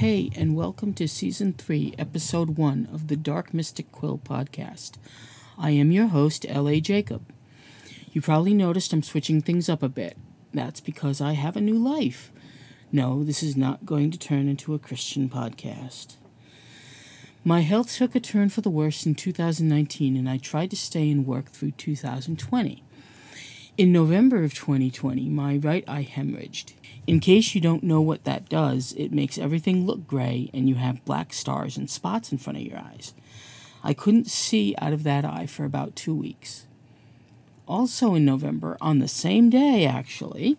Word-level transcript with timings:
Hey, 0.00 0.30
and 0.36 0.54
welcome 0.54 0.92
to 0.94 1.08
Season 1.08 1.54
3, 1.54 1.94
Episode 1.98 2.58
1 2.58 2.88
of 2.92 3.08
the 3.08 3.16
Dark 3.16 3.54
Mystic 3.54 3.90
Quill 3.90 4.18
podcast. 4.18 4.96
I 5.56 5.70
am 5.70 5.92
your 5.92 6.08
host, 6.08 6.44
L.A. 6.46 6.82
Jacob. 6.82 7.32
You 8.12 8.20
probably 8.20 8.52
noticed 8.52 8.92
I'm 8.92 9.02
switching 9.02 9.40
things 9.40 9.70
up 9.70 9.82
a 9.82 9.88
bit. 9.88 10.18
That's 10.52 10.80
because 10.80 11.20
I 11.20 11.32
have 11.32 11.56
a 11.56 11.60
new 11.60 11.78
life. 11.78 12.32
No, 12.92 13.22
this 13.22 13.42
is 13.42 13.56
not 13.56 13.86
going 13.86 14.10
to 14.10 14.18
turn 14.18 14.48
into 14.48 14.74
a 14.74 14.78
Christian 14.78 15.28
podcast. 15.28 16.16
My 17.44 17.60
health 17.60 17.94
took 17.94 18.14
a 18.14 18.20
turn 18.20 18.48
for 18.48 18.60
the 18.60 18.68
worse 18.68 19.06
in 19.06 19.14
2019, 19.14 20.16
and 20.16 20.28
I 20.28 20.36
tried 20.36 20.70
to 20.70 20.76
stay 20.76 21.10
and 21.10 21.26
work 21.26 21.50
through 21.50 21.70
2020. 21.72 22.82
In 23.78 23.92
November 23.92 24.44
of 24.44 24.52
2020, 24.52 25.28
my 25.28 25.56
right 25.56 25.84
eye 25.88 26.06
hemorrhaged. 26.10 26.74
In 27.06 27.18
case 27.18 27.54
you 27.54 27.60
don't 27.60 27.82
know 27.82 28.00
what 28.02 28.24
that 28.24 28.48
does, 28.48 28.92
it 28.98 29.10
makes 29.10 29.38
everything 29.38 29.86
look 29.86 30.06
gray 30.06 30.50
and 30.52 30.68
you 30.68 30.74
have 30.74 31.04
black 31.04 31.32
stars 31.32 31.76
and 31.78 31.88
spots 31.88 32.30
in 32.30 32.38
front 32.38 32.58
of 32.58 32.64
your 32.64 32.78
eyes. 32.78 33.14
I 33.82 33.94
couldn't 33.94 34.26
see 34.26 34.74
out 34.78 34.92
of 34.92 35.04
that 35.04 35.24
eye 35.24 35.46
for 35.46 35.64
about 35.64 35.96
two 35.96 36.14
weeks. 36.14 36.66
Also 37.70 38.16
in 38.16 38.24
November, 38.24 38.76
on 38.80 38.98
the 38.98 39.06
same 39.06 39.48
day 39.48 39.86
actually, 39.86 40.58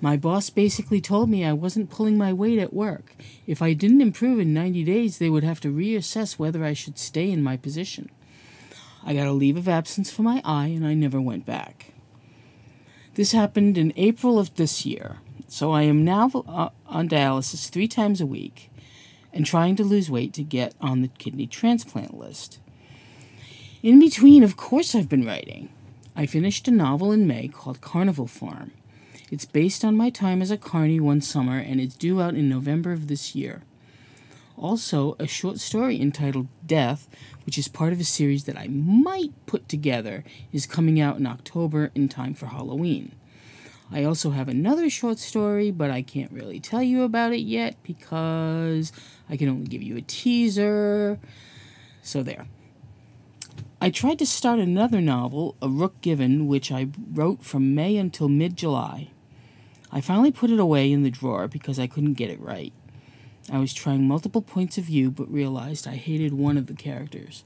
my 0.00 0.16
boss 0.16 0.50
basically 0.50 1.00
told 1.00 1.28
me 1.28 1.44
I 1.44 1.52
wasn't 1.52 1.90
pulling 1.90 2.16
my 2.16 2.32
weight 2.32 2.60
at 2.60 2.72
work. 2.72 3.16
If 3.44 3.60
I 3.60 3.72
didn't 3.72 4.00
improve 4.00 4.38
in 4.38 4.54
90 4.54 4.84
days, 4.84 5.18
they 5.18 5.30
would 5.30 5.42
have 5.42 5.58
to 5.62 5.74
reassess 5.74 6.38
whether 6.38 6.64
I 6.64 6.74
should 6.74 6.96
stay 6.96 7.32
in 7.32 7.42
my 7.42 7.56
position. 7.56 8.08
I 9.04 9.14
got 9.14 9.26
a 9.26 9.32
leave 9.32 9.56
of 9.56 9.66
absence 9.66 10.12
for 10.12 10.22
my 10.22 10.40
eye 10.44 10.68
and 10.68 10.86
I 10.86 10.94
never 10.94 11.20
went 11.20 11.44
back. 11.44 11.92
This 13.14 13.32
happened 13.32 13.76
in 13.76 13.92
April 13.96 14.38
of 14.38 14.54
this 14.54 14.86
year. 14.86 15.16
So 15.48 15.72
I 15.72 15.82
am 15.82 16.04
now 16.04 16.30
uh, 16.46 16.68
on 16.86 17.08
dialysis 17.08 17.68
three 17.68 17.88
times 17.88 18.20
a 18.20 18.26
week 18.26 18.70
and 19.32 19.44
trying 19.44 19.74
to 19.74 19.82
lose 19.82 20.08
weight 20.08 20.34
to 20.34 20.44
get 20.44 20.76
on 20.80 21.02
the 21.02 21.08
kidney 21.08 21.48
transplant 21.48 22.16
list. 22.16 22.60
In 23.82 23.98
between, 23.98 24.44
of 24.44 24.56
course, 24.56 24.94
I've 24.94 25.08
been 25.08 25.26
writing. 25.26 25.70
I 26.18 26.26
finished 26.26 26.66
a 26.66 26.72
novel 26.72 27.12
in 27.12 27.28
May 27.28 27.46
called 27.46 27.80
Carnival 27.80 28.26
Farm. 28.26 28.72
It's 29.30 29.44
based 29.44 29.84
on 29.84 29.96
my 29.96 30.10
time 30.10 30.42
as 30.42 30.50
a 30.50 30.56
carny 30.56 30.98
one 30.98 31.20
summer 31.20 31.58
and 31.58 31.80
it's 31.80 31.94
due 31.94 32.20
out 32.20 32.34
in 32.34 32.48
November 32.48 32.90
of 32.90 33.06
this 33.06 33.36
year. 33.36 33.62
Also, 34.56 35.14
a 35.20 35.28
short 35.28 35.60
story 35.60 36.00
entitled 36.00 36.48
Death, 36.66 37.08
which 37.46 37.56
is 37.56 37.68
part 37.68 37.92
of 37.92 38.00
a 38.00 38.04
series 38.04 38.44
that 38.46 38.58
I 38.58 38.66
might 38.66 39.30
put 39.46 39.68
together, 39.68 40.24
is 40.52 40.66
coming 40.66 41.00
out 41.00 41.18
in 41.18 41.26
October 41.28 41.92
in 41.94 42.08
time 42.08 42.34
for 42.34 42.46
Halloween. 42.46 43.12
I 43.92 44.02
also 44.02 44.30
have 44.30 44.48
another 44.48 44.90
short 44.90 45.20
story, 45.20 45.70
but 45.70 45.92
I 45.92 46.02
can't 46.02 46.32
really 46.32 46.58
tell 46.58 46.82
you 46.82 47.04
about 47.04 47.32
it 47.32 47.42
yet 47.42 47.76
because 47.84 48.90
I 49.30 49.36
can 49.36 49.48
only 49.48 49.68
give 49.68 49.84
you 49.84 49.96
a 49.96 50.02
teaser. 50.02 51.20
So, 52.02 52.24
there. 52.24 52.48
I 53.80 53.90
tried 53.90 54.18
to 54.18 54.26
start 54.26 54.58
another 54.58 55.00
novel, 55.00 55.54
A 55.62 55.68
Rook 55.68 56.00
Given, 56.00 56.48
which 56.48 56.72
I 56.72 56.88
wrote 57.12 57.44
from 57.44 57.76
May 57.76 57.96
until 57.96 58.28
mid 58.28 58.56
July. 58.56 59.10
I 59.92 60.00
finally 60.00 60.32
put 60.32 60.50
it 60.50 60.58
away 60.58 60.90
in 60.90 61.04
the 61.04 61.12
drawer 61.12 61.46
because 61.46 61.78
I 61.78 61.86
couldn't 61.86 62.14
get 62.14 62.28
it 62.28 62.40
right. 62.40 62.72
I 63.52 63.58
was 63.58 63.72
trying 63.72 64.08
multiple 64.08 64.42
points 64.42 64.78
of 64.78 64.84
view 64.84 65.12
but 65.12 65.32
realized 65.32 65.86
I 65.86 65.94
hated 65.94 66.34
one 66.34 66.56
of 66.56 66.66
the 66.66 66.74
characters. 66.74 67.44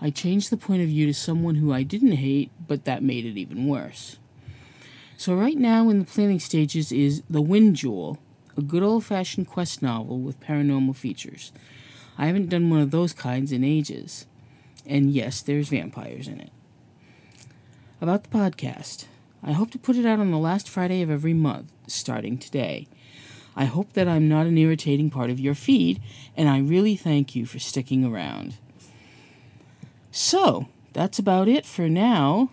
I 0.00 0.08
changed 0.08 0.48
the 0.48 0.56
point 0.56 0.80
of 0.80 0.88
view 0.88 1.04
to 1.04 1.12
someone 1.12 1.56
who 1.56 1.70
I 1.70 1.82
didn't 1.82 2.12
hate, 2.12 2.50
but 2.66 2.86
that 2.86 3.02
made 3.02 3.26
it 3.26 3.36
even 3.36 3.66
worse. 3.66 4.16
So, 5.18 5.34
right 5.34 5.58
now 5.58 5.90
in 5.90 5.98
the 5.98 6.06
planning 6.06 6.40
stages 6.40 6.92
is 6.92 7.22
The 7.28 7.42
Wind 7.42 7.76
Jewel, 7.76 8.16
a 8.56 8.62
good 8.62 8.82
old 8.82 9.04
fashioned 9.04 9.48
quest 9.48 9.82
novel 9.82 10.18
with 10.18 10.40
paranormal 10.40 10.96
features. 10.96 11.52
I 12.16 12.24
haven't 12.26 12.48
done 12.48 12.70
one 12.70 12.80
of 12.80 12.90
those 12.90 13.12
kinds 13.12 13.52
in 13.52 13.64
ages. 13.64 14.26
And 14.88 15.10
yes, 15.10 15.42
there's 15.42 15.68
vampires 15.68 16.26
in 16.26 16.40
it. 16.40 16.50
About 18.00 18.24
the 18.24 18.30
podcast. 18.30 19.04
I 19.42 19.52
hope 19.52 19.70
to 19.72 19.78
put 19.78 19.96
it 19.96 20.06
out 20.06 20.18
on 20.18 20.30
the 20.30 20.38
last 20.38 20.68
Friday 20.68 21.02
of 21.02 21.10
every 21.10 21.34
month, 21.34 21.70
starting 21.86 22.38
today. 22.38 22.88
I 23.54 23.66
hope 23.66 23.92
that 23.92 24.08
I'm 24.08 24.28
not 24.28 24.46
an 24.46 24.56
irritating 24.56 25.10
part 25.10 25.30
of 25.30 25.38
your 25.38 25.54
feed, 25.54 26.00
and 26.36 26.48
I 26.48 26.58
really 26.58 26.96
thank 26.96 27.36
you 27.36 27.44
for 27.44 27.58
sticking 27.58 28.04
around. 28.04 28.54
So, 30.10 30.68
that's 30.92 31.18
about 31.18 31.48
it 31.48 31.66
for 31.66 31.88
now. 31.88 32.50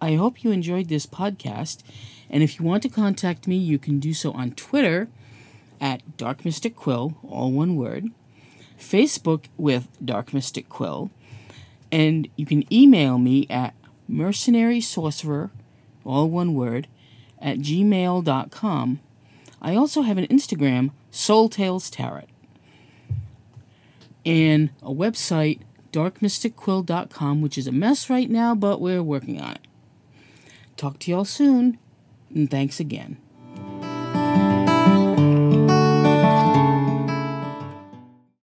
I 0.00 0.14
hope 0.14 0.42
you 0.42 0.50
enjoyed 0.50 0.88
this 0.88 1.06
podcast. 1.06 1.82
And 2.30 2.42
if 2.42 2.58
you 2.58 2.64
want 2.64 2.82
to 2.84 2.88
contact 2.88 3.46
me, 3.46 3.56
you 3.56 3.78
can 3.78 4.00
do 4.00 4.14
so 4.14 4.32
on 4.32 4.52
Twitter 4.52 5.08
at 5.80 6.16
Dark 6.16 6.44
Mystic 6.44 6.74
Quill, 6.74 7.16
all 7.28 7.52
one 7.52 7.76
word, 7.76 8.08
Facebook 8.78 9.46
with 9.56 9.88
Dark 10.04 10.32
Mystic 10.32 10.68
Quill, 10.68 11.10
and 11.94 12.26
you 12.34 12.44
can 12.44 12.64
email 12.74 13.18
me 13.18 13.46
at 13.48 13.72
mercenary 14.08 14.80
sorcerer, 14.80 15.52
all 16.04 16.28
one 16.28 16.52
word, 16.52 16.88
at 17.40 17.58
gmail.com. 17.58 19.00
I 19.62 19.76
also 19.76 20.02
have 20.02 20.18
an 20.18 20.26
Instagram, 20.26 20.90
Soul 21.12 21.48
Tales 21.48 21.88
Tarot, 21.88 22.24
and 24.26 24.70
a 24.82 24.90
website, 24.90 25.60
darkmysticquill.com, 25.92 27.40
which 27.40 27.56
is 27.56 27.68
a 27.68 27.72
mess 27.72 28.10
right 28.10 28.28
now, 28.28 28.56
but 28.56 28.80
we're 28.80 29.00
working 29.00 29.40
on 29.40 29.52
it. 29.52 29.66
Talk 30.76 30.98
to 30.98 31.12
y'all 31.12 31.24
soon, 31.24 31.78
and 32.34 32.50
thanks 32.50 32.80
again. 32.80 33.18